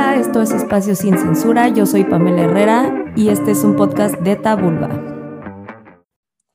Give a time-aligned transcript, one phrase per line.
[0.00, 1.68] Esto es Espacio Sin Censura.
[1.68, 4.88] Yo soy Pamela Herrera y este es un podcast de Tabulba.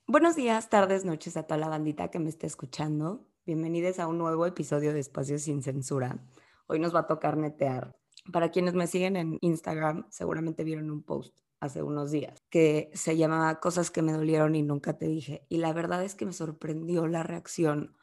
[0.07, 3.28] Buenos días, tardes, noches a toda la bandita que me esté escuchando.
[3.46, 6.17] Bienvenidos a un nuevo episodio de Espacio Sin Censura.
[6.65, 7.96] Hoy nos va a tocar netear.
[8.33, 13.15] Para quienes me siguen en Instagram, seguramente vieron un post hace unos días que se
[13.15, 15.46] llamaba Cosas que me dolieron y nunca te dije.
[15.49, 17.95] Y la verdad es que me sorprendió la reacción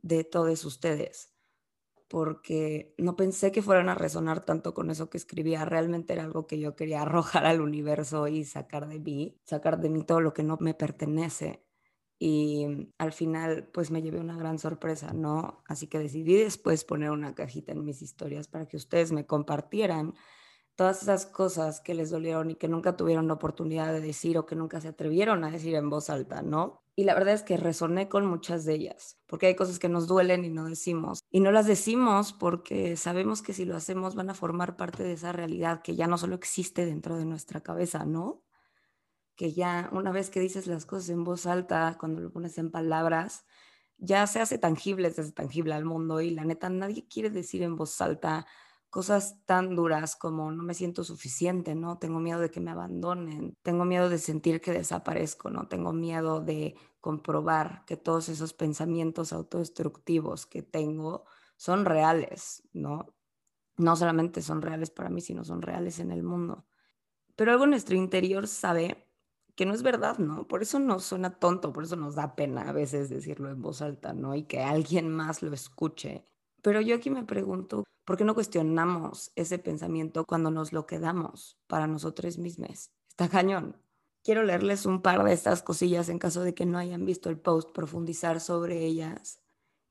[0.00, 1.29] de todos ustedes
[2.10, 5.64] porque no pensé que fueran a resonar tanto con eso que escribía.
[5.64, 9.90] Realmente era algo que yo quería arrojar al universo y sacar de mí, sacar de
[9.90, 11.64] mí todo lo que no me pertenece.
[12.18, 15.62] Y al final, pues me llevé una gran sorpresa, ¿no?
[15.66, 20.14] Así que decidí después poner una cajita en mis historias para que ustedes me compartieran
[20.80, 24.46] todas esas cosas que les dolieron y que nunca tuvieron la oportunidad de decir o
[24.46, 26.80] que nunca se atrevieron a decir en voz alta, ¿no?
[26.96, 30.06] Y la verdad es que resoné con muchas de ellas, porque hay cosas que nos
[30.06, 31.20] duelen y no decimos.
[31.30, 35.12] Y no las decimos porque sabemos que si lo hacemos van a formar parte de
[35.12, 38.42] esa realidad que ya no solo existe dentro de nuestra cabeza, ¿no?
[39.36, 42.70] Que ya una vez que dices las cosas en voz alta, cuando lo pones en
[42.70, 43.44] palabras,
[43.98, 47.62] ya se hace tangible, se hace tangible al mundo y la neta nadie quiere decir
[47.62, 48.46] en voz alta
[48.90, 51.98] cosas tan duras como no me siento suficiente, ¿no?
[51.98, 55.68] Tengo miedo de que me abandonen, tengo miedo de sentir que desaparezco, ¿no?
[55.68, 61.24] Tengo miedo de comprobar que todos esos pensamientos autodestructivos que tengo
[61.56, 63.14] son reales, ¿no?
[63.76, 66.66] No solamente son reales para mí, sino son reales en el mundo.
[67.36, 69.06] Pero algo en nuestro interior sabe
[69.54, 70.48] que no es verdad, ¿no?
[70.48, 73.82] Por eso nos suena tonto, por eso nos da pena a veces decirlo en voz
[73.82, 74.34] alta, ¿no?
[74.34, 76.24] Y que alguien más lo escuche.
[76.62, 81.56] Pero yo aquí me pregunto, ¿Por qué no cuestionamos ese pensamiento cuando nos lo quedamos
[81.68, 82.90] para nosotros mismos?
[83.08, 83.76] Está cañón.
[84.24, 87.38] Quiero leerles un par de estas cosillas en caso de que no hayan visto el
[87.38, 89.40] post, profundizar sobre ellas.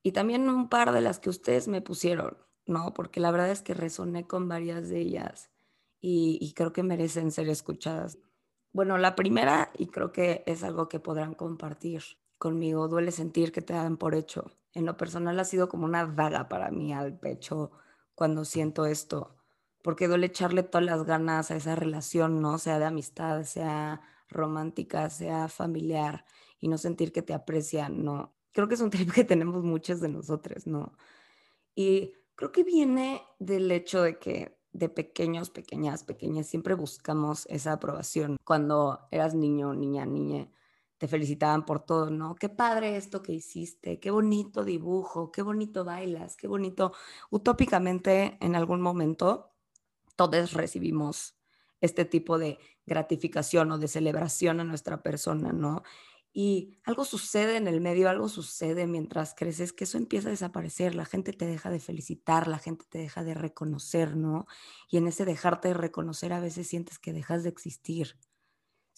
[0.03, 2.93] Y también un par de las que ustedes me pusieron, ¿no?
[2.93, 5.49] Porque la verdad es que resoné con varias de ellas
[6.01, 8.17] y, creo que merecen ser escuchadas.
[8.73, 12.03] Bueno, la primera, y creo que es algo que podrán compartir
[12.37, 14.51] conmigo, duele sentir que te dan por hecho.
[14.73, 17.71] En lo personal ha sido como una daga para mí al pecho
[18.15, 19.35] cuando siento esto,
[19.81, 22.57] porque duele echarle todas las ganas a esa relación, ¿no?
[22.57, 26.25] Sea de amistad, sea romántica, sea familiar,
[26.59, 28.35] y no sentir que te aprecian, ¿no?
[28.51, 30.93] Creo que es un trip que tenemos muchos de nosotros, ¿no?
[31.75, 37.73] Y creo que viene del hecho de que de pequeños, pequeñas, pequeñas, siempre buscamos esa
[37.73, 38.37] aprobación.
[38.43, 40.49] Cuando eras niño, niña, niña,
[40.99, 42.35] te felicitaban por todo, ¿no?
[42.35, 46.91] Qué padre esto que hiciste, qué bonito dibujo, qué bonito bailas, qué bonito.
[47.31, 49.53] Utópicamente, en algún momento,
[50.17, 51.39] todos recibimos
[51.79, 55.83] este tipo de gratificación o de celebración a nuestra persona, ¿no?
[56.33, 60.95] Y algo sucede en el medio, algo sucede mientras creces, que eso empieza a desaparecer,
[60.95, 64.47] la gente te deja de felicitar, la gente te deja de reconocer, ¿no?
[64.89, 68.17] Y en ese dejarte de reconocer a veces sientes que dejas de existir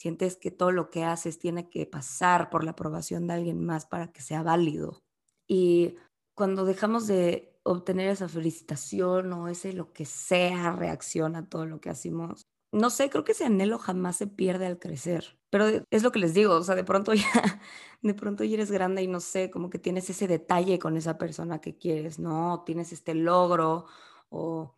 [0.02, 3.86] sientes que todo lo que haces tiene que pasar por la aprobación de alguien más
[3.86, 5.04] para que sea válido.
[5.48, 5.96] Y
[6.36, 11.80] cuando dejamos de obtener esa felicitación o ese lo que sea reacción a todo lo
[11.82, 12.42] que hacemos,
[12.72, 15.38] no sé, creo que ese anhelo jamás se pierde al crecer.
[15.52, 17.62] Pero es lo que les digo, o sea, de pronto ya,
[18.02, 21.20] de pronto ya eres grande y no sé, como que tienes ese detalle con esa
[21.20, 22.64] persona que quieres, ¿no?
[22.66, 23.86] Tienes este logro
[24.30, 24.74] o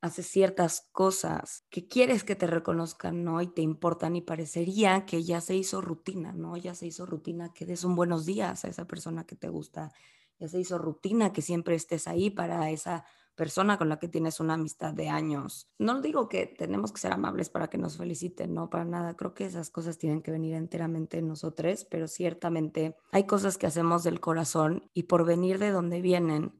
[0.00, 3.42] haces ciertas cosas que quieres que te reconozcan, ¿no?
[3.42, 6.56] Y te importan y parecería que ya se hizo rutina, ¿no?
[6.56, 9.92] Ya se hizo rutina que des un buenos días a esa persona que te gusta,
[10.38, 13.04] ya se hizo rutina que siempre estés ahí para esa
[13.34, 15.70] persona con la que tienes una amistad de años.
[15.78, 19.16] No digo que tenemos que ser amables para que nos feliciten, no, para nada.
[19.16, 23.68] Creo que esas cosas tienen que venir enteramente en nosotros, pero ciertamente hay cosas que
[23.68, 26.52] hacemos del corazón y por venir de donde vienen,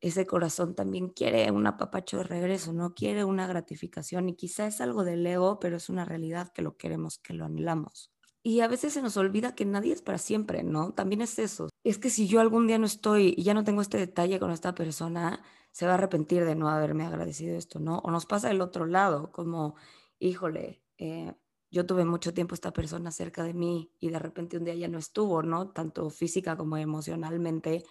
[0.00, 4.80] ese corazón también quiere un apapacho de regreso, no quiere una gratificación y quizá es
[4.80, 8.10] algo del ego, pero es una realidad que lo queremos, que lo anhelamos.
[8.42, 10.94] Y a veces se nos olvida que nadie es para siempre, ¿no?
[10.94, 11.68] También es eso.
[11.84, 14.50] Es que si yo algún día no estoy y ya no tengo este detalle con
[14.50, 17.98] esta persona, se va a arrepentir de no haberme agradecido esto, ¿no?
[17.98, 19.74] O nos pasa del otro lado, como,
[20.18, 21.34] híjole, eh,
[21.70, 24.88] yo tuve mucho tiempo esta persona cerca de mí y de repente un día ya
[24.88, 25.70] no estuvo, ¿no?
[25.70, 27.84] Tanto física como emocionalmente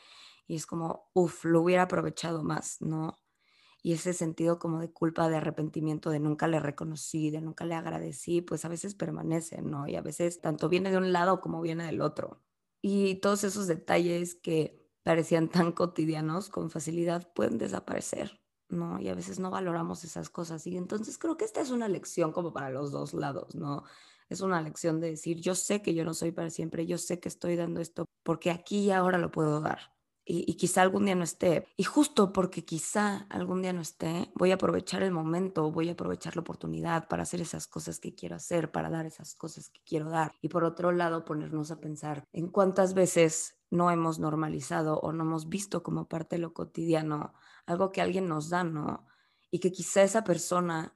[0.50, 3.22] y es como, uff, lo hubiera aprovechado más, ¿no?
[3.84, 7.76] Y ese sentido como de culpa, de arrepentimiento, de nunca le reconocí, de nunca le
[7.76, 9.88] agradecí, pues a veces permanece, ¿no?
[9.88, 12.42] Y a veces tanto viene de un lado como viene del otro.
[12.82, 19.00] Y todos esos detalles que parecían tan cotidianos con facilidad pueden desaparecer, ¿no?
[19.00, 20.66] Y a veces no valoramos esas cosas.
[20.66, 23.84] Y entonces creo que esta es una lección como para los dos lados, ¿no?
[24.30, 27.20] Es una lección de decir, yo sé que yo no soy para siempre, yo sé
[27.20, 29.99] que estoy dando esto porque aquí y ahora lo puedo dar
[30.32, 31.66] y, quizá algún día no esté.
[31.76, 35.94] Y justo porque quizá algún día no esté, voy a aprovechar el momento, voy a
[35.94, 39.82] aprovechar la oportunidad para hacer esas cosas que quiero hacer, para dar esas cosas que
[39.84, 40.36] quiero dar.
[40.42, 45.24] Y por otro lado, ponernos a pensar en cuántas veces no hemos normalizado o no
[45.24, 47.34] hemos visto como parte de lo cotidiano
[47.66, 49.08] algo que alguien nos da, ¿no?
[49.50, 50.96] Y que quizá esa persona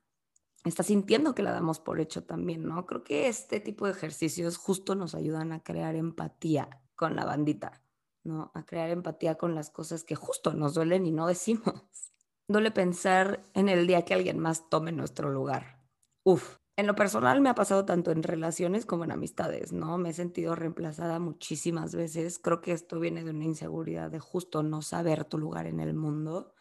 [0.64, 2.86] está sintiendo que la damos por hecho también, ¿no?
[2.86, 7.83] Creo que este tipo de ejercicios justo nos ayudan a crear empatía con la bandita,
[8.24, 8.52] ¿no?
[8.54, 11.64] A crear empatía con las cosas que justo nos duelen y no decimos.
[12.48, 15.82] Duele pensar en el día que alguien más tome nuestro lugar.
[16.24, 19.98] Uf, en lo personal me ha pasado tanto en relaciones como en amistades, ¿no?
[19.98, 22.40] Me he sentido reemplazada muchísimas veces.
[22.40, 25.94] Creo que esto viene de una inseguridad de justo no saber tu lugar en el
[25.94, 26.54] mundo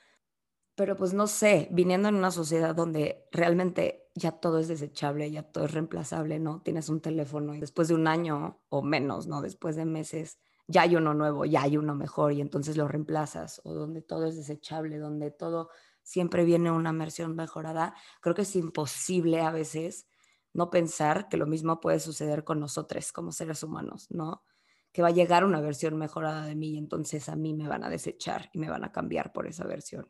[0.74, 5.42] pero pues no sé, viniendo en una sociedad donde realmente ya todo es desechable, ya
[5.42, 6.62] todo es reemplazable, ¿no?
[6.62, 9.42] Tienes un teléfono y después de un año o menos, ¿no?
[9.42, 10.38] Después de meses,
[10.72, 14.26] ya hay uno nuevo, ya hay uno mejor y entonces lo reemplazas, o donde todo
[14.26, 15.70] es desechable, donde todo
[16.02, 20.06] siempre viene una versión mejorada, creo que es imposible a veces
[20.52, 24.44] no pensar que lo mismo puede suceder con nosotros como seres humanos, ¿no?
[24.92, 27.84] Que va a llegar una versión mejorada de mí y entonces a mí me van
[27.84, 30.08] a desechar y me van a cambiar por esa versión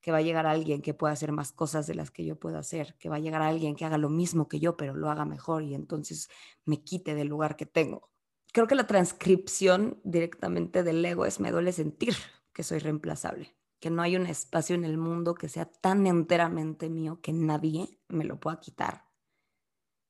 [0.00, 2.58] que va a llegar alguien que pueda hacer más cosas de las que yo puedo
[2.58, 5.24] hacer, que va a llegar alguien que haga lo mismo que yo, pero lo haga
[5.24, 6.28] mejor y entonces
[6.64, 8.10] me quite del lugar que tengo.
[8.52, 12.14] Creo que la transcripción directamente del ego es me duele sentir
[12.52, 16.88] que soy reemplazable, que no hay un espacio en el mundo que sea tan enteramente
[16.88, 19.04] mío que nadie me lo pueda quitar.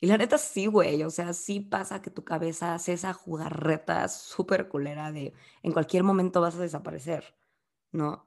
[0.02, 4.08] Y la neta sí, güey, o sea, sí pasa que tu cabeza hace esa jugarreta
[4.08, 7.37] súper culera de en cualquier momento vas a desaparecer,
[7.92, 8.26] ¿no?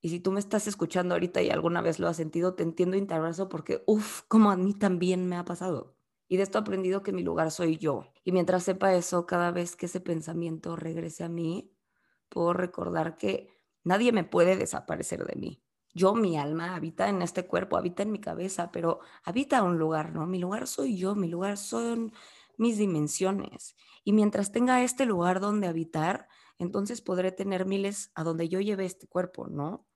[0.00, 2.96] Y si tú me estás escuchando ahorita y alguna vez lo has sentido, te entiendo
[2.96, 3.06] y
[3.48, 5.96] porque, uff, como a mí también me ha pasado.
[6.34, 8.12] Y de esto he aprendido que mi lugar soy yo.
[8.24, 11.70] Y mientras sepa eso, cada vez que ese pensamiento regrese a mí,
[12.28, 15.62] puedo recordar que nadie me puede desaparecer de mí.
[15.92, 20.12] Yo, mi alma, habita en este cuerpo, habita en mi cabeza, pero habita un lugar,
[20.12, 20.26] ¿no?
[20.26, 22.12] Mi lugar soy yo, mi lugar son
[22.58, 23.76] mis dimensiones.
[24.02, 26.26] Y mientras tenga este lugar donde habitar,
[26.58, 29.86] entonces podré tener miles a donde yo lleve este cuerpo, ¿no?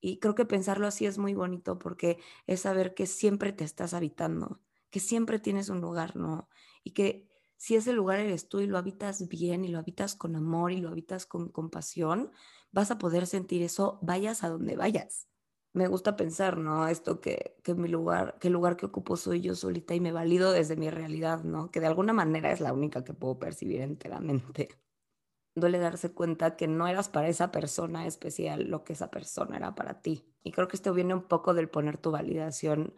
[0.00, 3.92] Y creo que pensarlo así es muy bonito porque es saber que siempre te estás
[3.92, 4.62] habitando,
[4.96, 6.48] que siempre tienes un lugar, ¿no?
[6.82, 7.28] Y que
[7.58, 10.80] si ese lugar eres tú y lo habitas bien y lo habitas con amor y
[10.80, 12.30] lo habitas con compasión,
[12.72, 15.28] vas a poder sentir eso vayas a donde vayas.
[15.74, 16.88] Me gusta pensar, ¿no?
[16.88, 20.12] Esto que, que mi lugar, que el lugar que ocupo soy yo solita y me
[20.12, 21.70] valido desde mi realidad, ¿no?
[21.70, 24.70] Que de alguna manera es la única que puedo percibir enteramente
[25.54, 29.74] duele darse cuenta que no eras para esa persona especial lo que esa persona era
[29.74, 30.26] para ti.
[30.42, 32.94] Y creo que esto viene un poco del poner tu validación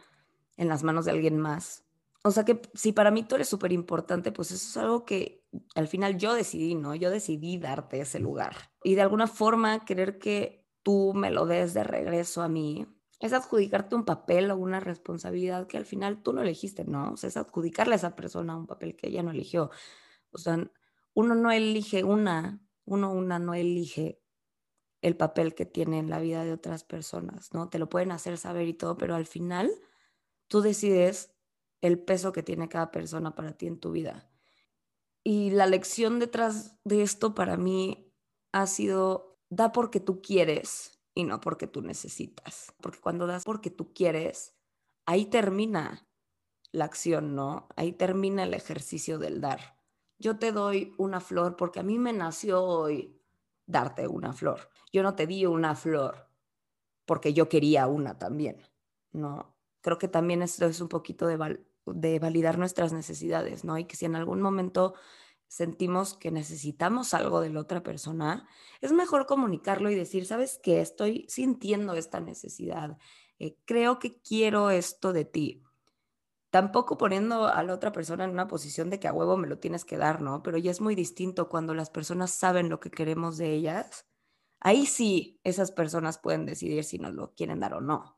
[0.56, 1.88] en las manos de alguien más.
[2.25, 5.44] O sea que si para mí tú eres súper importante, pues eso es algo que
[5.75, 6.94] al final yo decidí, ¿no?
[6.94, 8.56] Yo decidí darte ese lugar.
[8.82, 12.87] Y de alguna forma querer que tú me lo des de regreso a mí
[13.20, 17.12] es adjudicarte un papel o una responsabilidad que al final tú no elegiste, ¿no?
[17.12, 19.71] O sea, es adjudicarle a esa persona un papel que ella no eligió.
[20.31, 20.71] O sea,
[21.14, 24.21] uno no elige una, uno una no elige
[25.03, 27.69] el papel que tiene en la vida de otras personas, ¿no?
[27.69, 29.71] Te lo pueden hacer saber y todo, pero al final
[30.49, 31.35] tú decides
[31.80, 34.30] el peso que tiene cada persona para ti en tu vida.
[35.25, 38.12] Y la lección detrás de esto para mí
[38.52, 42.75] ha sido, da porque tú quieres y no porque tú necesitas.
[42.80, 44.54] Porque cuando das porque tú quieres,
[45.06, 46.08] ahí termina
[46.73, 47.68] la acción, ¿no?
[47.76, 49.78] Ahí termina el ejercicio del dar
[50.18, 53.23] yo te doy una flor porque a mí me nació hoy
[53.66, 54.70] darte una flor.
[54.92, 56.28] Yo no te di una flor
[57.06, 58.61] porque yo quería una también,
[59.12, 59.56] ¿no?
[59.80, 61.64] Creo que también esto es un poquito de,
[61.95, 63.78] de validar nuestras necesidades, ¿no?
[63.78, 64.95] Y que si en algún momento
[65.47, 68.49] sentimos que necesitamos algo de la otra persona,
[68.80, 70.80] es mejor comunicarlo y decir, ¿sabes qué?
[70.80, 72.99] Estoy sintiendo esta necesidad.
[73.38, 75.64] Eh, creo que quiero esto de ti
[76.50, 79.59] tampoco poniendo a la otra persona en una posición de que a huevo me lo
[79.59, 80.42] tienes que dar, ¿no?
[80.42, 84.07] Pero ya es muy distinto cuando las personas saben lo que queremos de ellas.
[84.61, 88.17] Ahí sí, esas personas pueden decidir si nos lo quieren dar o no.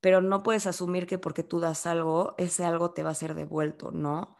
[0.00, 3.34] Pero no puedes asumir que porque tú das algo, ese algo te va a ser
[3.34, 4.36] devuelto, ¿no?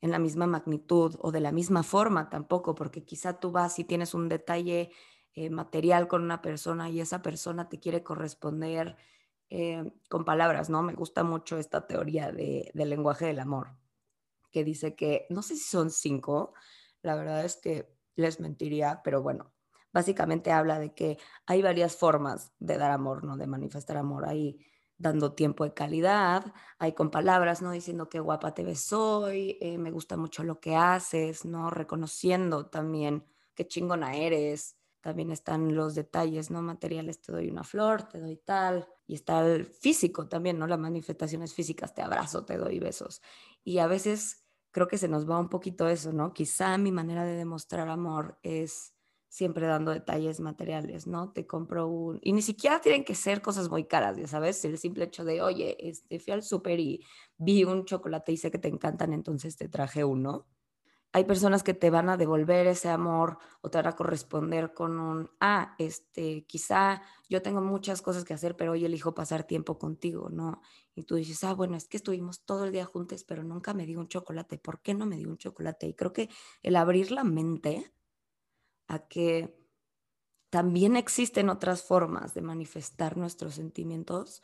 [0.00, 3.84] En la misma magnitud o de la misma forma tampoco, porque quizá tú vas y
[3.84, 4.90] tienes un detalle
[5.34, 8.96] eh, material con una persona y esa persona te quiere corresponder
[9.50, 10.82] eh, con palabras, ¿no?
[10.82, 13.76] Me gusta mucho esta teoría de, del lenguaje del amor,
[14.50, 16.54] que dice que, no sé si son cinco,
[17.02, 19.52] la verdad es que les mentiría, pero bueno,
[19.92, 23.36] básicamente habla de que hay varias formas de dar amor, ¿no?
[23.36, 24.26] De manifestar amor.
[24.26, 24.58] Hay
[24.98, 27.70] dando tiempo de calidad, hay con palabras, ¿no?
[27.70, 31.70] Diciendo qué guapa te ves hoy, eh, me gusta mucho lo que haces, ¿no?
[31.70, 33.24] Reconociendo también
[33.54, 36.62] qué chingona eres, también están los detalles, ¿no?
[36.62, 40.66] Materiales, te doy una flor, te doy tal, y está el físico también, ¿no?
[40.66, 43.22] Las manifestaciones físicas, te abrazo, te doy besos.
[43.62, 46.32] Y a veces creo que se nos va un poquito eso, ¿no?
[46.32, 48.95] Quizá mi manera de demostrar amor es
[49.28, 51.32] siempre dando detalles materiales, ¿no?
[51.32, 52.18] Te compro un...
[52.22, 55.42] Y ni siquiera tienen que ser cosas muy caras, ya sabes, el simple hecho de,
[55.42, 57.04] oye, este, fui al súper y
[57.36, 60.46] vi un chocolate y sé que te encantan, entonces te traje uno
[61.16, 65.00] hay personas que te van a devolver ese amor o te van a corresponder con
[65.00, 69.78] un, ah, este, quizá yo tengo muchas cosas que hacer, pero hoy elijo pasar tiempo
[69.78, 70.60] contigo, ¿no?
[70.94, 73.86] Y tú dices, ah, bueno, es que estuvimos todo el día juntos, pero nunca me
[73.86, 74.58] dio un chocolate.
[74.58, 75.86] ¿Por qué no me dio un chocolate?
[75.86, 76.28] Y creo que
[76.62, 77.90] el abrir la mente
[78.88, 79.58] a que
[80.50, 84.42] también existen otras formas de manifestar nuestros sentimientos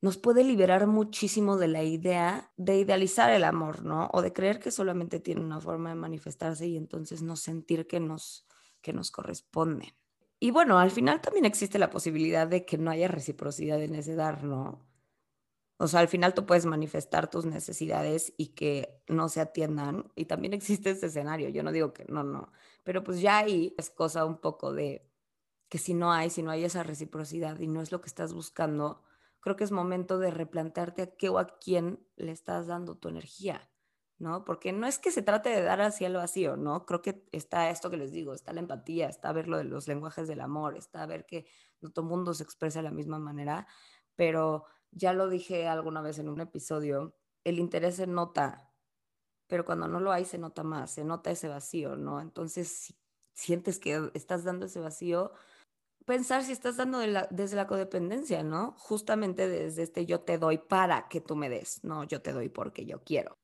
[0.00, 4.08] nos puede liberar muchísimo de la idea de idealizar el amor, ¿no?
[4.12, 8.00] O de creer que solamente tiene una forma de manifestarse y entonces no sentir que
[8.00, 8.46] nos,
[8.80, 9.92] que nos corresponden.
[10.38, 14.14] Y bueno, al final también existe la posibilidad de que no haya reciprocidad en ese
[14.14, 14.86] dar, ¿no?
[15.76, 20.10] O sea, al final tú puedes manifestar tus necesidades y que no se atiendan.
[20.14, 21.50] Y también existe ese escenario.
[21.50, 22.52] Yo no digo que no, no.
[22.84, 25.06] Pero pues ya ahí es cosa un poco de
[25.68, 28.32] que si no hay, si no hay esa reciprocidad y no es lo que estás
[28.34, 29.02] buscando,
[29.40, 33.08] creo que es momento de replantearte a qué o a quién le estás dando tu
[33.08, 33.70] energía,
[34.18, 34.44] ¿no?
[34.44, 36.86] Porque no es que se trate de dar hacia el vacío, ¿no?
[36.86, 39.88] Creo que está esto que les digo, está la empatía, está ver lo de los
[39.88, 41.46] lenguajes del amor, está ver que
[41.80, 43.66] no todo mundo se expresa de la misma manera,
[44.16, 48.69] pero ya lo dije alguna vez en un episodio, el interés se nota,
[49.50, 52.20] pero cuando no lo hay se nota más, se nota ese vacío, ¿no?
[52.20, 52.94] Entonces, si
[53.34, 55.32] sientes que estás dando ese vacío,
[56.06, 58.74] pensar si estás dando desde la codependencia, ¿no?
[58.78, 62.48] Justamente desde este yo te doy para que tú me des, no yo te doy
[62.48, 63.36] porque yo quiero.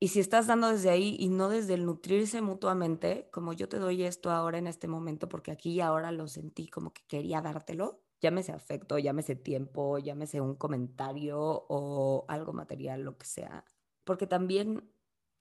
[0.00, 3.78] Y si estás dando desde ahí y no desde el nutrirse mutuamente, como yo te
[3.78, 7.40] doy esto ahora en este momento porque aquí y ahora lo sentí como que quería
[7.40, 13.64] dártelo, llámese afecto, llámese tiempo, llámese un comentario o algo material, lo que sea.
[14.04, 14.93] Porque también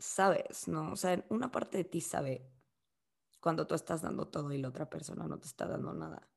[0.03, 0.91] sabes, ¿no?
[0.91, 2.49] O sea, una parte de ti sabe
[3.39, 6.33] cuando tú estás dando todo y la otra persona no te está dando nada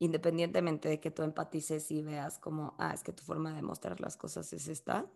[0.00, 4.00] independientemente de que tú empatices y veas como, ah, es que tu forma de mostrar
[4.00, 5.06] las cosas es esta.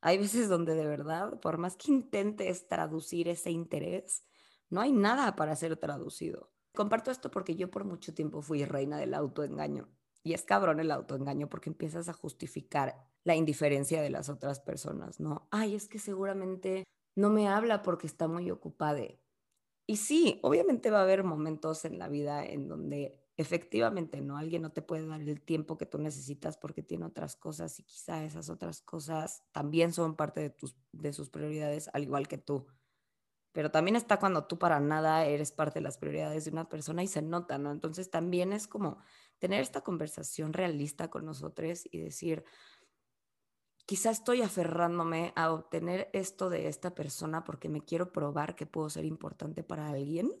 [0.00, 4.24] Hay veces donde de verdad, por más que intentes traducir ese interés,
[4.68, 6.50] no hay nada para ser traducido.
[6.74, 9.88] Comparto esto porque yo por mucho tiempo fui reina del autoengaño.
[10.26, 15.20] Y es cabrón el autoengaño porque empiezas a justificar la indiferencia de las otras personas,
[15.20, 15.46] ¿no?
[15.52, 16.82] Ay, es que seguramente
[17.14, 19.04] no me habla porque está muy ocupada.
[19.86, 24.36] Y sí, obviamente va a haber momentos en la vida en donde efectivamente, ¿no?
[24.36, 27.84] Alguien no te puede dar el tiempo que tú necesitas porque tiene otras cosas y
[27.84, 32.38] quizá esas otras cosas también son parte de, tus, de sus prioridades, al igual que
[32.38, 32.66] tú.
[33.52, 37.04] Pero también está cuando tú para nada eres parte de las prioridades de una persona
[37.04, 37.70] y se nota, ¿no?
[37.70, 38.98] Entonces también es como
[39.38, 42.44] tener esta conversación realista con nosotros y decir,
[43.86, 48.90] quizá estoy aferrándome a obtener esto de esta persona porque me quiero probar que puedo
[48.90, 50.32] ser importante para alguien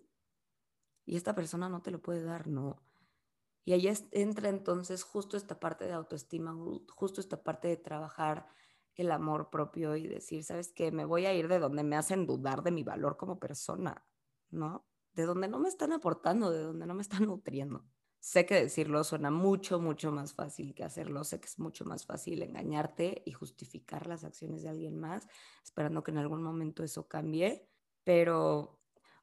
[1.04, 2.82] y esta persona no te lo puede dar, no.
[3.64, 6.54] Y ahí entra entonces justo esta parte de autoestima,
[6.88, 8.48] justo esta parte de trabajar
[8.94, 10.90] el amor propio y decir, ¿sabes qué?
[10.90, 14.04] Me voy a ir de donde me hacen dudar de mi valor como persona,
[14.50, 14.86] ¿no?
[15.12, 17.84] De donde no me están aportando, de donde no me están nutriendo.
[18.20, 21.24] Sé que decirlo suena mucho, mucho más fácil que hacerlo.
[21.24, 25.28] Sé que es mucho más fácil engañarte y justificar las acciones de alguien más,
[25.64, 27.68] esperando que en algún momento eso cambie.
[28.04, 28.76] Pero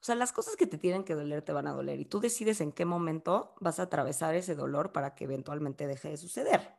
[0.03, 2.19] o sea, las cosas que te tienen que doler te van a doler y tú
[2.19, 6.75] decides en qué momento vas a atravesar ese dolor para que eventualmente deje de suceder.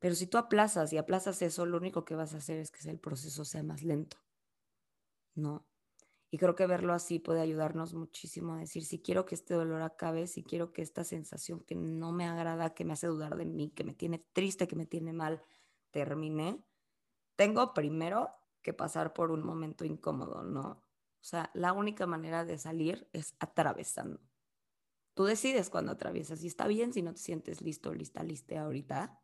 [0.00, 2.90] Pero si tú aplazas y aplazas eso, lo único que vas a hacer es que
[2.90, 4.18] el proceso sea más lento.
[5.34, 5.66] ¿No?
[6.34, 9.82] Y creo que verlo así puede ayudarnos muchísimo a decir, si quiero que este dolor
[9.82, 13.44] acabe, si quiero que esta sensación que no me agrada, que me hace dudar de
[13.44, 15.44] mí, que me tiene triste, que me tiene mal,
[15.92, 16.66] termine,
[17.36, 18.30] tengo primero
[18.62, 20.70] que pasar por un momento incómodo, ¿no?
[20.70, 20.82] O
[21.20, 24.20] sea, la única manera de salir es atravesando.
[25.14, 29.20] Tú decides cuando atraviesas y está bien si no te sientes listo, lista, liste ahorita,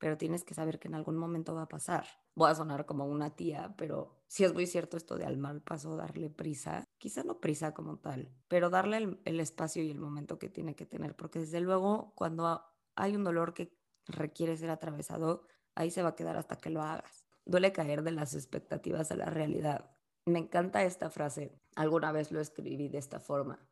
[0.00, 2.04] pero tienes que saber que en algún momento va a pasar.
[2.34, 5.62] Voy a sonar como una tía, pero si es muy cierto esto de al mal
[5.62, 10.00] paso darle prisa, quizá no prisa como tal, pero darle el, el espacio y el
[10.00, 12.64] momento que tiene que tener, porque desde luego cuando
[12.96, 13.72] hay un dolor que
[14.06, 17.28] requiere ser atravesado, ahí se va a quedar hasta que lo hagas.
[17.44, 21.52] Duele caer de las expectativas a la realidad me encanta esta frase.
[21.76, 23.66] Alguna vez lo escribí de esta forma.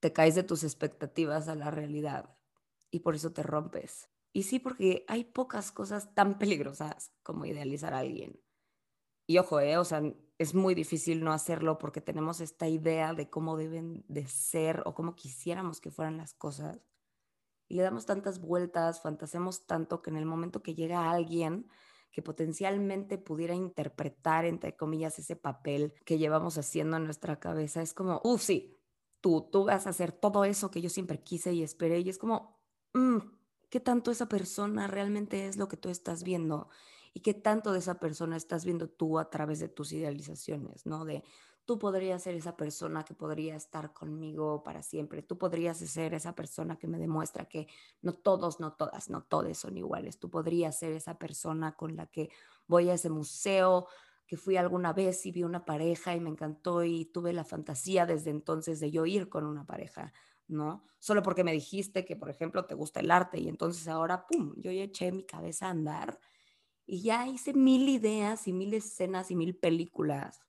[0.00, 2.36] Te caes de tus expectativas a la realidad
[2.90, 4.08] y por eso te rompes.
[4.32, 8.40] Y sí, porque hay pocas cosas tan peligrosas como idealizar a alguien.
[9.26, 10.02] Y ojo, eh, o sea,
[10.38, 14.94] es muy difícil no hacerlo porque tenemos esta idea de cómo deben de ser o
[14.94, 16.80] cómo quisiéramos que fueran las cosas.
[17.68, 21.68] Y le damos tantas vueltas, fantaseamos tanto que en el momento que llega alguien
[22.10, 27.94] que potencialmente pudiera interpretar, entre comillas, ese papel que llevamos haciendo en nuestra cabeza, es
[27.94, 28.80] como, uff, sí,
[29.20, 32.00] tú, tú vas a hacer todo eso que yo siempre quise y esperé.
[32.00, 32.60] Y es como,
[32.94, 33.18] mm,
[33.70, 36.68] ¿qué tanto esa persona realmente es lo que tú estás viendo?
[37.12, 41.04] y qué tanto de esa persona estás viendo tú a través de tus idealizaciones, ¿no?
[41.04, 41.24] De
[41.64, 46.34] tú podrías ser esa persona que podría estar conmigo para siempre, tú podrías ser esa
[46.34, 47.68] persona que me demuestra que
[48.02, 52.06] no todos, no todas, no todos son iguales, tú podrías ser esa persona con la
[52.06, 52.30] que
[52.66, 53.86] voy a ese museo
[54.26, 58.06] que fui alguna vez y vi una pareja y me encantó y tuve la fantasía
[58.06, 60.12] desde entonces de yo ir con una pareja,
[60.50, 60.84] ¿no?
[60.98, 64.54] Solo porque me dijiste que, por ejemplo, te gusta el arte y entonces ahora, ¡pum!,
[64.56, 66.20] yo eché mi cabeza a andar
[66.86, 70.42] y ya hice mil ideas y mil escenas y mil películas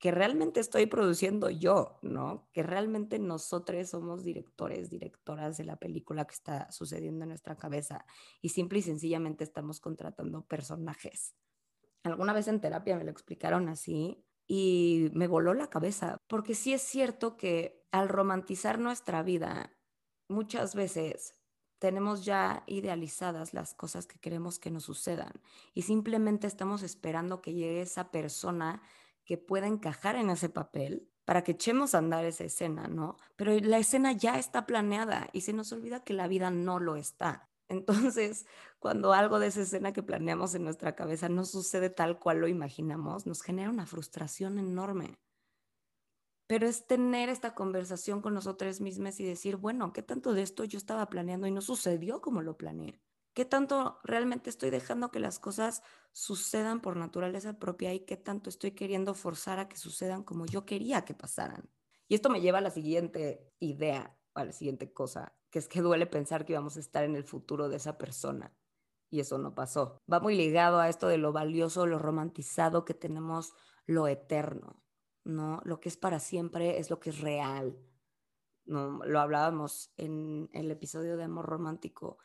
[0.00, 2.48] que realmente estoy produciendo yo, ¿no?
[2.54, 8.06] Que realmente nosotros somos directores, directoras de la película que está sucediendo en nuestra cabeza
[8.40, 11.36] y simple y sencillamente estamos contratando personajes.
[12.02, 16.72] Alguna vez en terapia me lo explicaron así y me voló la cabeza, porque sí
[16.72, 19.76] es cierto que al romantizar nuestra vida,
[20.28, 21.34] muchas veces
[21.78, 25.32] tenemos ya idealizadas las cosas que queremos que nos sucedan
[25.74, 28.82] y simplemente estamos esperando que llegue esa persona
[29.24, 33.16] que pueda encajar en ese papel para que echemos a andar esa escena, ¿no?
[33.36, 36.96] Pero la escena ya está planeada y se nos olvida que la vida no lo
[36.96, 37.48] está.
[37.68, 38.46] Entonces,
[38.80, 42.48] cuando algo de esa escena que planeamos en nuestra cabeza no sucede tal cual lo
[42.48, 45.18] imaginamos, nos genera una frustración enorme
[46.50, 50.64] pero es tener esta conversación con nosotros mismos y decir, bueno, ¿qué tanto de esto
[50.64, 53.00] yo estaba planeando y no sucedió como lo planeé?
[53.34, 58.50] ¿Qué tanto realmente estoy dejando que las cosas sucedan por naturaleza propia y qué tanto
[58.50, 61.70] estoy queriendo forzar a que sucedan como yo quería que pasaran?
[62.08, 65.82] Y esto me lleva a la siguiente idea, a la siguiente cosa, que es que
[65.82, 68.52] duele pensar que vamos a estar en el futuro de esa persona.
[69.08, 69.98] Y eso no pasó.
[70.12, 73.52] Va muy ligado a esto de lo valioso, lo romantizado que tenemos
[73.86, 74.82] lo eterno.
[75.30, 75.60] ¿No?
[75.64, 77.78] Lo que es para siempre es lo que es real.
[78.64, 79.04] ¿no?
[79.04, 82.18] Lo hablábamos en el episodio de Amor Romántico.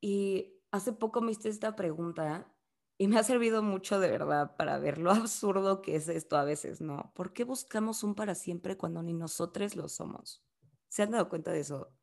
[0.00, 2.54] Y hace poco me hice esta pregunta
[2.98, 6.44] y me ha servido mucho de verdad para ver lo absurdo que es esto a
[6.44, 7.12] veces, ¿no?
[7.14, 10.42] ¿Por qué buscamos un para siempre cuando ni nosotros lo somos?
[10.88, 11.92] ¿Se han dado cuenta de eso?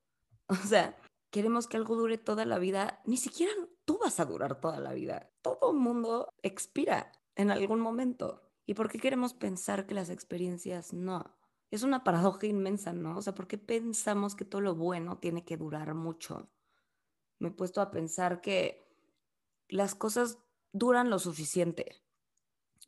[0.48, 0.96] O sea,
[1.32, 3.52] queremos que algo dure toda la vida, ni siquiera
[3.84, 5.32] tú vas a durar toda la vida.
[5.42, 8.45] Todo mundo expira en algún momento.
[8.66, 11.36] ¿Y por qué queremos pensar que las experiencias no?
[11.72, 13.18] Es una paradoja inmensa, ¿no?
[13.18, 16.50] O sea, ¿por qué pensamos que todo lo bueno tiene que durar mucho?
[17.40, 18.88] Me he puesto a pensar que
[19.68, 20.40] las cosas
[20.72, 22.02] duran lo suficiente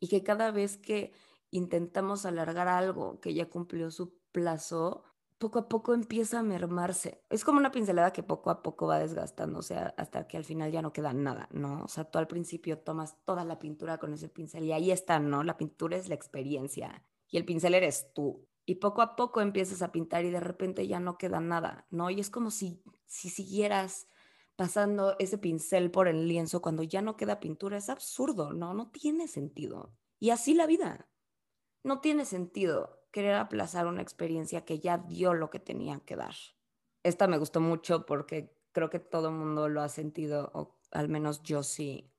[0.00, 1.12] y que cada vez que
[1.50, 5.04] intentamos alargar algo que ya cumplió su plazo,
[5.38, 7.22] poco a poco empieza a mermarse.
[7.30, 10.44] Es como una pincelada que poco a poco va desgastando, o sea, hasta que al
[10.44, 11.84] final ya no queda nada, ¿no?
[11.84, 15.20] O sea, tú al principio tomas toda la pintura con ese pincel y ahí está,
[15.20, 15.44] ¿no?
[15.44, 18.46] La pintura es la experiencia y el pincel eres tú.
[18.66, 22.10] Y poco a poco empiezas a pintar y de repente ya no queda nada, ¿no?
[22.10, 24.08] Y es como si, si siguieras
[24.56, 27.78] pasando ese pincel por el lienzo cuando ya no queda pintura.
[27.78, 28.74] Es absurdo, ¿no?
[28.74, 29.94] No tiene sentido.
[30.18, 31.08] Y así la vida.
[31.84, 36.34] No tiene sentido querer aplazar una experiencia que ya dio lo que tenía que dar.
[37.02, 41.08] Esta me gustó mucho porque creo que todo el mundo lo ha sentido, o al
[41.08, 42.12] menos yo sí.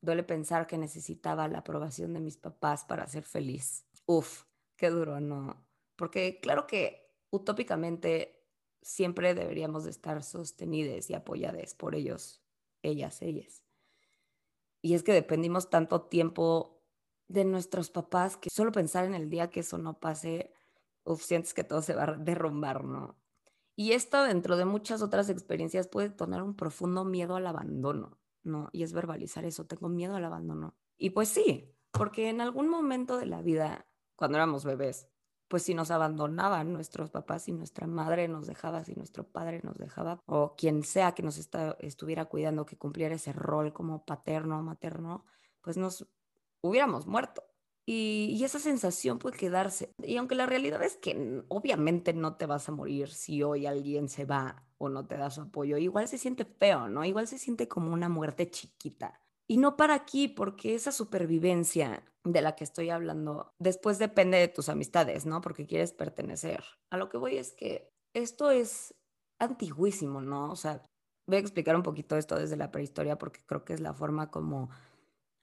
[0.00, 3.86] Duele pensar que necesitaba la aprobación de mis papás para ser feliz.
[4.06, 4.44] Uf,
[4.76, 5.64] qué duro, ¿no?
[5.96, 8.42] Porque claro que utópicamente
[8.82, 12.42] siempre deberíamos de estar sostenidos y apoyados por ellos,
[12.82, 13.62] ellas, ellas.
[14.82, 16.71] Y es que dependimos tanto tiempo
[17.32, 20.52] de nuestros papás que solo pensar en el día que eso no pase,
[21.04, 23.16] uf, sientes que todo se va a derrumbar, ¿no?
[23.74, 28.68] Y esto dentro de muchas otras experiencias puede tener un profundo miedo al abandono, ¿no?
[28.72, 30.76] Y es verbalizar eso, tengo miedo al abandono.
[30.98, 35.08] Y pues sí, porque en algún momento de la vida, cuando éramos bebés,
[35.48, 39.78] pues si nos abandonaban nuestros papás, si nuestra madre nos dejaba, si nuestro padre nos
[39.78, 44.62] dejaba, o quien sea que nos estuviera cuidando, que cumpliera ese rol como paterno o
[44.62, 45.24] materno,
[45.60, 46.08] pues nos
[46.62, 47.44] hubiéramos muerto.
[47.86, 49.92] Y, esa sensación puede quedarse.
[50.02, 54.08] Y aunque la realidad es que obviamente no te vas a morir si hoy alguien
[54.08, 57.04] se va o no te da su apoyo, igual se siente feo, ¿no?
[57.04, 59.20] Igual se siente como una muerte chiquita.
[59.48, 64.48] Y no para aquí, porque esa supervivencia de la que estoy hablando después depende de
[64.48, 65.40] tus amistades, ¿no?
[65.40, 66.62] Porque quieres pertenecer.
[66.90, 68.94] A lo que voy es que esto es
[69.40, 70.52] antiguísimo, ¿no?
[70.52, 70.82] O sea,
[71.26, 74.30] voy a explicar un poquito esto desde la prehistoria porque creo que es la forma
[74.30, 74.70] como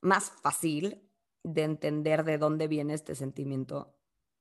[0.02, 1.09] más fácil
[1.54, 3.96] de entender de dónde viene este sentimiento.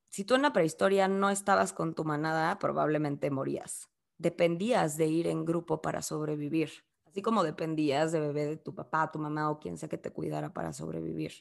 [0.08, 3.90] Si tú en la prehistoria no estabas con tu manada, probablemente morías.
[4.16, 6.70] Dependías de ir en grupo para sobrevivir,
[7.04, 10.10] así como dependías de bebé de tu papá, tu mamá o quien sea que te
[10.10, 11.32] cuidara para sobrevivir.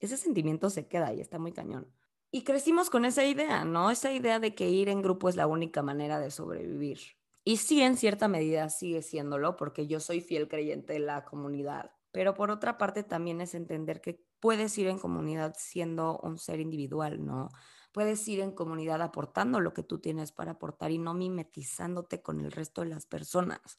[0.00, 1.90] Ese sentimiento se queda y está muy cañón.
[2.30, 3.90] Y crecimos con esa idea, ¿no?
[3.90, 6.98] Esa idea de que ir en grupo es la única manera de sobrevivir.
[7.44, 11.92] Y sí, en cierta medida sigue siéndolo, porque yo soy fiel creyente de la comunidad.
[12.10, 16.60] Pero por otra parte también es entender que puedes ir en comunidad siendo un ser
[16.60, 17.48] individual, ¿no?
[17.92, 22.40] Puedes ir en comunidad aportando lo que tú tienes para aportar y no mimetizándote con
[22.40, 23.78] el resto de las personas.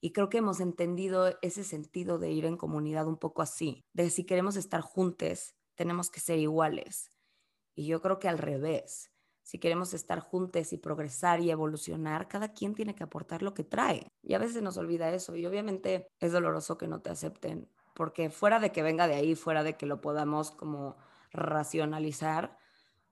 [0.00, 4.10] Y creo que hemos entendido ese sentido de ir en comunidad un poco así, de
[4.10, 7.10] si queremos estar juntos, tenemos que ser iguales.
[7.74, 9.10] Y yo creo que al revés,
[9.42, 13.64] si queremos estar juntos y progresar y evolucionar, cada quien tiene que aportar lo que
[13.64, 14.08] trae.
[14.22, 15.36] Y a veces nos olvida eso.
[15.36, 19.34] Y obviamente es doloroso que no te acepten, porque fuera de que venga de ahí,
[19.34, 20.96] fuera de que lo podamos como
[21.32, 22.58] racionalizar,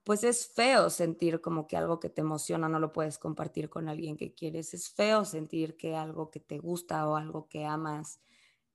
[0.05, 3.89] pues es feo sentir como que algo que te emociona no lo puedes compartir con
[3.89, 4.75] alguien que quieres.
[4.75, 8.21] Es feo sentir que algo que te gusta o algo que amas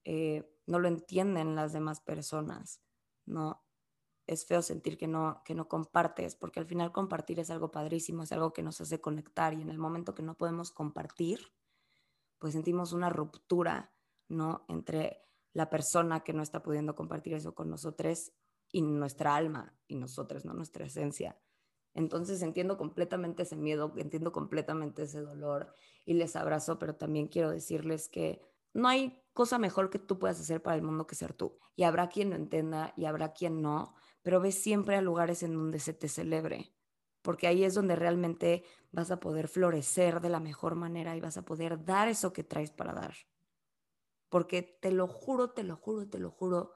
[0.04, 2.82] eh, no lo entienden las demás personas,
[3.26, 3.64] ¿no?
[4.30, 8.22] es feo sentir que no, que no compartes, porque al final compartir es algo padrísimo,
[8.22, 11.52] es algo que nos hace conectar y en el momento que no podemos compartir,
[12.38, 13.92] pues sentimos una ruptura,
[14.28, 14.66] ¿no?
[14.68, 18.32] Entre la persona que no está pudiendo compartir eso con nosotros
[18.72, 20.54] y nuestra alma y nosotros, ¿no?
[20.54, 21.40] Nuestra esencia.
[21.94, 25.74] Entonces entiendo completamente ese miedo, entiendo completamente ese dolor
[26.06, 28.42] y les abrazo, pero también quiero decirles que
[28.74, 31.58] no hay cosa mejor que tú puedas hacer para el mundo que ser tú.
[31.76, 35.54] Y habrá quien lo entienda y habrá quien no, pero ve siempre a lugares en
[35.54, 36.74] donde se te celebre,
[37.22, 41.38] porque ahí es donde realmente vas a poder florecer de la mejor manera y vas
[41.38, 43.16] a poder dar eso que traes para dar.
[44.30, 46.74] Porque te lo juro, te lo juro, te lo juro,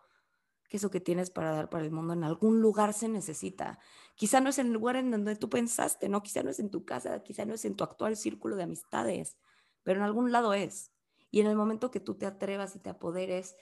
[0.67, 3.79] que eso que tienes para dar para el mundo en algún lugar se necesita.
[4.15, 6.23] Quizá no es en el lugar en donde tú pensaste, ¿no?
[6.23, 9.37] Quizá no es en tu casa, quizá no es en tu actual círculo de amistades,
[9.83, 10.91] pero en algún lado es.
[11.29, 13.55] Y en el momento que tú te atrevas y te apoderes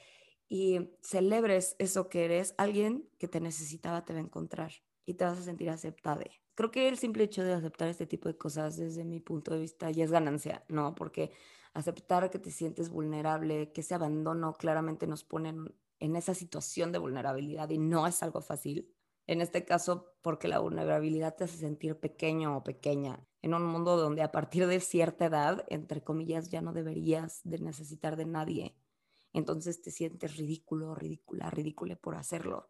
[0.48, 4.72] y celebres eso que eres, alguien que te necesitaba te va a encontrar
[5.06, 6.24] y te vas a sentir aceptada.
[6.56, 9.60] Creo que el simple hecho de aceptar este tipo de cosas desde mi punto de
[9.62, 10.96] vista ya es ganancia, ¿no?
[10.96, 11.32] Porque
[11.74, 15.54] aceptar que te sientes vulnerable, que ese abandono claramente nos pone
[16.00, 18.94] en esa situación de vulnerabilidad y no es algo fácil.
[19.28, 23.98] En este caso, porque la vulnerabilidad te hace sentir pequeño o pequeña en un mundo
[23.98, 28.76] donde a partir de cierta edad, entre comillas, ya no deberías de necesitar de nadie
[29.34, 32.70] entonces te sientes ridículo, ridícula, ridícula por hacerlo.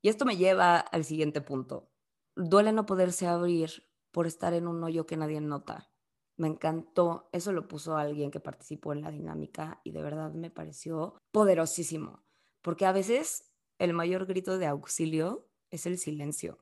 [0.00, 1.90] Y esto me lleva al siguiente punto.
[2.34, 3.70] Duele no poderse abrir
[4.10, 5.91] por estar en un hoyo que nadie nota.
[6.36, 10.50] Me encantó, eso lo puso alguien que participó en la dinámica y de verdad me
[10.50, 12.22] pareció poderosísimo,
[12.62, 16.58] porque a veces el mayor grito de auxilio es el silencio.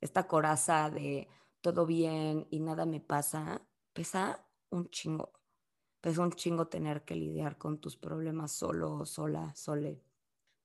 [0.00, 1.28] Esta coraza de
[1.60, 5.32] todo bien y nada me pasa, pesa un chingo
[6.06, 10.04] Pesa un chingo tener que lidiar con tus problemas solo, sola, sole.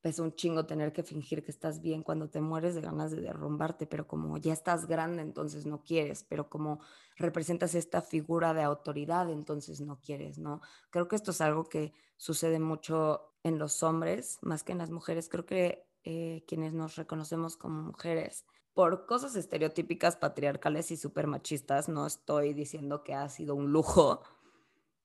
[0.02, 3.22] Pesa un chingo tener que fingir que estás bien cuando te mueres de ganas de
[3.22, 6.80] derrumbarte, pero como ya estás grande, entonces no quieres, pero como
[7.18, 10.62] representas esta figura de autoridad, entonces no quieres, ¿no?
[10.90, 14.90] Creo que esto es algo que sucede mucho en los hombres, más que en las
[14.90, 15.30] mujeres.
[15.30, 21.90] Creo que eh, quienes nos reconocemos como mujeres, por cosas estereotípicas, patriarcales y súper machistas,
[21.90, 24.24] no estoy diciendo que ha sido un lujo,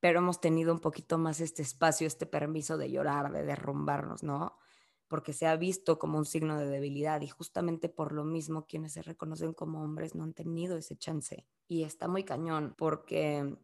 [0.00, 4.56] pero hemos tenido un poquito más este espacio, este permiso de llorar, de derrumbarnos, ¿no?
[5.08, 8.92] Porque se ha visto como un signo de debilidad y justamente por lo mismo quienes
[8.92, 11.46] se reconocen como hombres no han tenido ese chance.
[11.68, 13.56] Y está muy cañón porque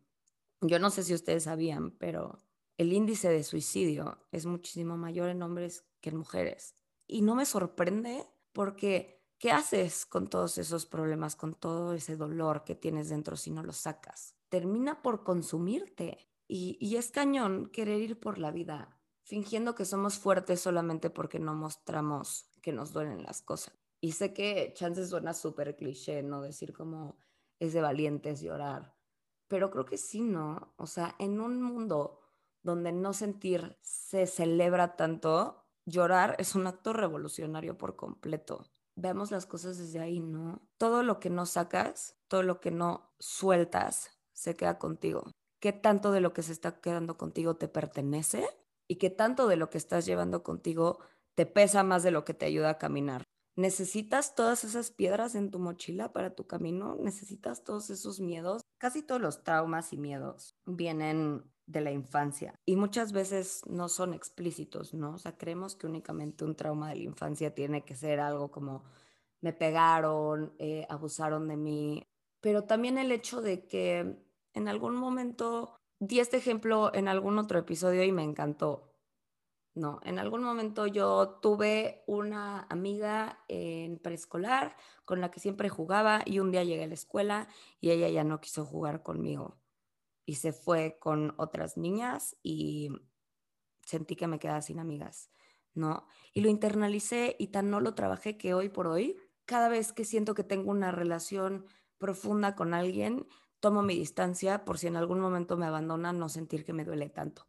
[0.60, 2.38] yo no sé si ustedes sabían, pero
[2.76, 6.74] el índice de suicidio es muchísimo mayor en hombres que en mujeres.
[7.06, 12.64] Y no me sorprende porque ¿qué haces con todos esos problemas, con todo ese dolor
[12.64, 14.36] que tienes dentro si no lo sacas?
[14.52, 16.28] termina por consumirte.
[16.46, 19.00] Y, es cañón querer ir por la vida
[19.32, 23.72] fingiendo que somos fuertes solamente porque no mostramos que nos duelen las cosas.
[23.98, 26.42] Y sé que chances suena súper cliché, ¿no?
[26.42, 27.16] Decir como
[27.58, 28.94] es de valientes llorar.
[29.48, 30.74] Pero creo que sí, ¿no?
[30.76, 32.20] O sea, en un mundo
[32.62, 38.66] donde no sentir se celebra tanto, llorar es un acto revolucionario por completo.
[38.96, 40.60] Veamos las cosas desde ahí, ¿no?
[40.76, 45.24] Todo lo que no sacas, todo lo que no sueltas, se queda contigo?
[45.58, 48.46] ¿Qué tanto de lo que se está quedando contigo te pertenece?
[48.92, 50.98] ¿Y qué tanto de lo que estás llevando contigo
[51.34, 53.22] te pesa más de lo que te ayuda a caminar?
[53.56, 56.96] ¿Necesitas todas esas piedras en tu mochila para tu camino?
[57.00, 58.60] ¿Necesitas todos esos miedos?
[58.76, 64.12] Casi todos los traumas y miedos vienen de la infancia y muchas veces no son
[64.12, 65.14] explícitos, ¿no?
[65.14, 68.84] O sea, creemos que únicamente un trauma de la infancia tiene que ser algo como
[69.40, 72.02] me pegaron, eh, abusaron de mí,
[72.42, 74.18] pero también el hecho de que
[74.52, 78.92] en algún momento, di este ejemplo en algún otro episodio y me encantó,
[79.72, 86.22] no, en algún momento yo tuve una amiga en preescolar con la que siempre jugaba
[86.26, 87.48] y un día llegué a la escuela
[87.80, 89.60] y ella ya no quiso jugar conmigo
[90.26, 92.90] y se fue con otras niñas y
[93.86, 95.30] sentí que me quedaba sin amigas,
[95.72, 96.08] ¿no?
[96.34, 100.04] Y lo internalicé y tan no lo trabajé que hoy por hoy, cada vez que
[100.04, 101.64] siento que tengo una relación
[101.98, 103.28] profunda con alguien,
[103.62, 107.08] tomo mi distancia por si en algún momento me abandona, no sentir que me duele
[107.08, 107.46] tanto,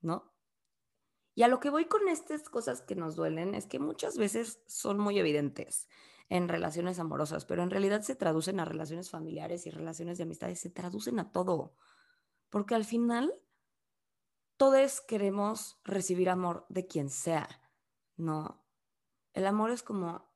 [0.00, 0.32] ¿no?
[1.34, 4.62] Y a lo que voy con estas cosas que nos duelen es que muchas veces
[4.66, 5.88] son muy evidentes
[6.30, 10.58] en relaciones amorosas, pero en realidad se traducen a relaciones familiares y relaciones de amistades,
[10.58, 11.76] se traducen a todo.
[12.48, 13.34] Porque al final,
[14.56, 17.46] todos queremos recibir amor de quien sea,
[18.16, 18.64] ¿no?
[19.34, 20.32] El amor es como,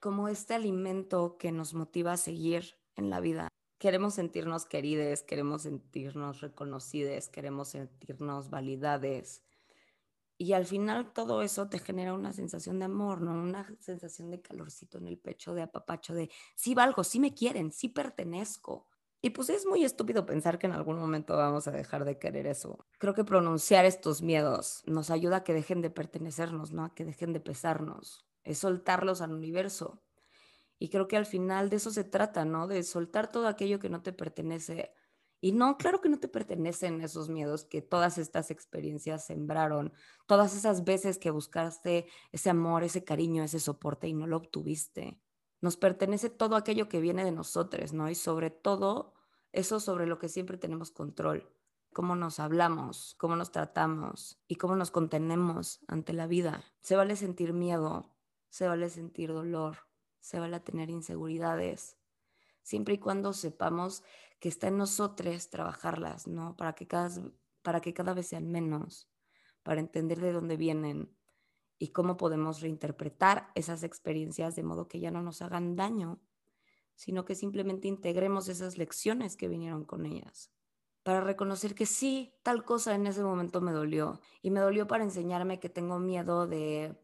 [0.00, 3.49] como este alimento que nos motiva a seguir en la vida.
[3.80, 9.42] Queremos sentirnos querides, queremos sentirnos reconocidas, queremos sentirnos validades
[10.36, 13.32] y al final todo eso te genera una sensación de amor, ¿no?
[13.32, 17.72] Una sensación de calorcito en el pecho, de apapacho, de sí valgo, sí me quieren,
[17.72, 18.86] sí pertenezco.
[19.22, 22.46] Y pues es muy estúpido pensar que en algún momento vamos a dejar de querer
[22.46, 22.86] eso.
[22.98, 26.84] Creo que pronunciar estos miedos nos ayuda a que dejen de pertenecernos, ¿no?
[26.84, 28.26] A que dejen de pesarnos.
[28.44, 30.02] Es soltarlos al universo.
[30.80, 32.66] Y creo que al final de eso se trata, ¿no?
[32.66, 34.92] De soltar todo aquello que no te pertenece
[35.42, 39.92] y no, claro que no te pertenecen esos miedos que todas estas experiencias sembraron,
[40.26, 45.18] todas esas veces que buscaste ese amor, ese cariño, ese soporte y no lo obtuviste.
[45.62, 48.10] Nos pertenece todo aquello que viene de nosotros, ¿no?
[48.10, 49.14] Y sobre todo
[49.52, 51.50] eso sobre lo que siempre tenemos control,
[51.92, 56.64] cómo nos hablamos, cómo nos tratamos y cómo nos contenemos ante la vida.
[56.80, 58.14] Se vale sentir miedo,
[58.50, 59.89] se vale sentir dolor,
[60.20, 61.96] se vale tener inseguridades,
[62.62, 64.02] siempre y cuando sepamos
[64.38, 66.56] que está en nosotros trabajarlas, ¿no?
[66.56, 67.10] Para que cada,
[67.62, 69.08] para que cada vez sean menos,
[69.62, 71.14] para entender de dónde vienen
[71.78, 76.20] y cómo podemos reinterpretar esas experiencias de modo que ya no nos hagan daño,
[76.94, 80.50] sino que simplemente integremos esas lecciones que vinieron con ellas.
[81.02, 84.20] Para reconocer que sí, tal cosa en ese momento me dolió.
[84.42, 86.94] Y me dolió para enseñarme que tengo miedo de,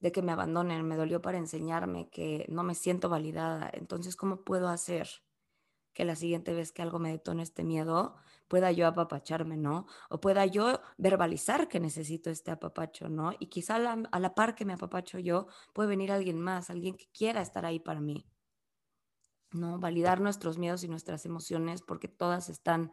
[0.00, 0.86] de que me abandonen.
[0.86, 3.70] Me dolió para enseñarme que no me siento validada.
[3.72, 5.08] Entonces, ¿cómo puedo hacer
[5.92, 8.16] que la siguiente vez que algo me detone este miedo,
[8.48, 9.86] pueda yo apapacharme, ¿no?
[10.08, 13.32] O pueda yo verbalizar que necesito este apapacho, ¿no?
[13.38, 16.70] Y quizá a la, a la par que me apapacho yo, puede venir alguien más,
[16.70, 18.26] alguien que quiera estar ahí para mí,
[19.52, 19.78] ¿no?
[19.78, 22.92] Validar nuestros miedos y nuestras emociones porque todas están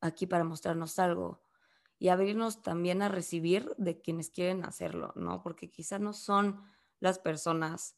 [0.00, 1.45] aquí para mostrarnos algo
[1.98, 5.42] y abrirnos también a recibir de quienes quieren hacerlo, ¿no?
[5.42, 6.62] Porque quizá no son
[7.00, 7.96] las personas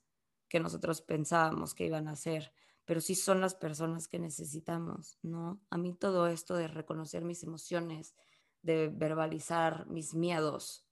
[0.49, 2.53] que nosotros pensábamos que iban a ser,
[2.85, 5.61] pero sí son las personas que necesitamos, ¿no?
[5.71, 8.15] A mí todo esto de reconocer mis emociones,
[8.63, 10.87] de verbalizar mis miedos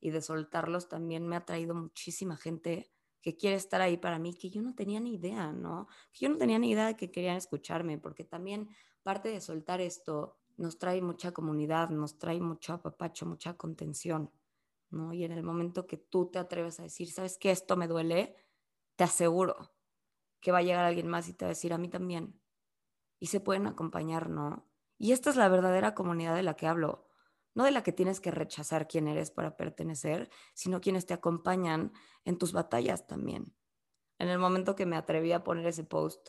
[0.00, 2.92] y de soltarlos también me ha traído muchísima gente
[3.22, 5.88] que quiere estar ahí para mí, que yo no tenía ni idea, ¿no?
[6.12, 8.68] Que yo no tenía ni idea de que querían escucharme, porque también
[9.02, 14.30] parte de soltar esto nos trae mucha comunidad, nos trae mucho apapacho, mucha contención,
[14.90, 15.12] ¿no?
[15.14, 17.50] Y en el momento que tú te atreves a decir, ¿sabes qué?
[17.50, 18.36] Esto me duele,
[18.94, 19.72] te aseguro
[20.38, 22.38] que va a llegar alguien más y te va a decir a mí también.
[23.18, 24.70] Y se pueden acompañar, ¿no?
[24.98, 27.08] Y esta es la verdadera comunidad de la que hablo,
[27.54, 31.92] no de la que tienes que rechazar quién eres para pertenecer, sino quienes te acompañan
[32.26, 33.54] en tus batallas también.
[34.18, 36.28] En el momento que me atreví a poner ese post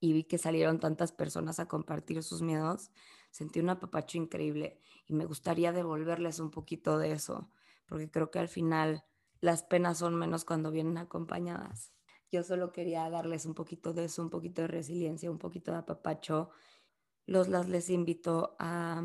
[0.00, 2.90] y vi que salieron tantas personas a compartir sus miedos,
[3.30, 7.50] sentí un apapacho increíble y me gustaría devolverles un poquito de eso,
[7.86, 9.04] porque creo que al final
[9.40, 11.92] las penas son menos cuando vienen acompañadas.
[12.30, 15.78] Yo solo quería darles un poquito de eso, un poquito de resiliencia, un poquito de
[15.78, 16.50] apapacho.
[17.26, 19.02] Los las les invito a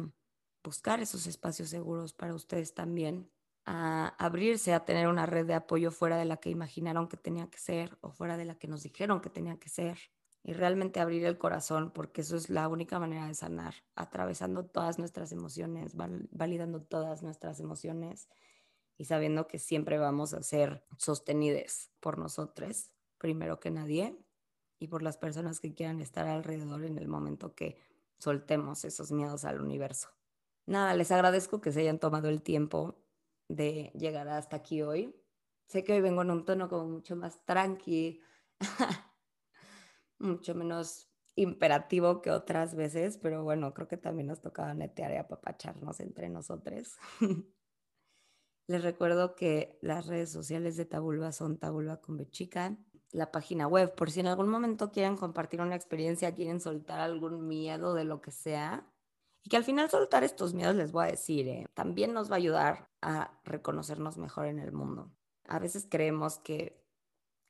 [0.64, 3.32] buscar esos espacios seguros para ustedes también,
[3.66, 7.50] a abrirse, a tener una red de apoyo fuera de la que imaginaron que tenía
[7.50, 9.98] que ser o fuera de la que nos dijeron que tenía que ser.
[10.48, 15.00] Y realmente abrir el corazón, porque eso es la única manera de sanar, atravesando todas
[15.00, 18.30] nuestras emociones, validando todas nuestras emociones
[18.96, 24.16] y sabiendo que siempre vamos a ser sostenidos por nosotros primero que nadie
[24.78, 27.80] y por las personas que quieran estar alrededor en el momento que
[28.20, 30.10] soltemos esos miedos al universo.
[30.68, 33.04] Nada, les agradezco que se hayan tomado el tiempo
[33.48, 35.16] de llegar hasta aquí hoy.
[35.68, 38.22] Sé que hoy vengo en un tono como mucho más tranqui,
[40.20, 45.18] mucho menos imperativo que otras veces, pero bueno, creo que también nos tocaba netear y
[45.18, 46.96] apapacharnos entre nosotros.
[48.68, 52.78] Les recuerdo que las redes sociales de Tabulba son Tabulba con Bechica,
[53.12, 57.48] la página web, por si en algún momento quieren compartir una experiencia, quieren soltar algún
[57.48, 58.92] miedo de lo que sea.
[59.44, 61.68] Y que al final soltar estos miedos, les voy a decir, ¿eh?
[61.76, 65.12] también nos va a ayudar a reconocernos mejor en el mundo.
[65.48, 66.84] A veces creemos que,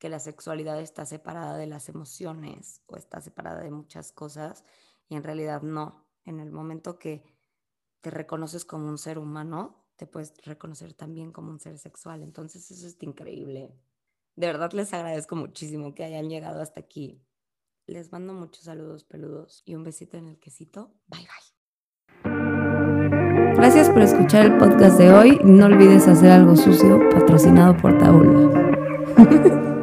[0.05, 4.63] que la sexualidad está separada de las emociones o está separada de muchas cosas
[5.09, 6.05] y en realidad no.
[6.25, 7.23] En el momento que
[8.01, 12.21] te reconoces como un ser humano, te puedes reconocer también como un ser sexual.
[12.21, 13.73] Entonces eso es increíble.
[14.35, 17.19] De verdad les agradezco muchísimo que hayan llegado hasta aquí.
[17.87, 20.93] Les mando muchos saludos peludos y un besito en el quesito.
[21.07, 21.55] Bye bye.
[23.55, 25.39] Gracias por escuchar el podcast de hoy.
[25.43, 29.71] No olvides hacer algo sucio patrocinado por Taula.